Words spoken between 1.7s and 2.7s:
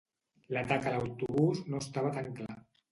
no estava tan clar.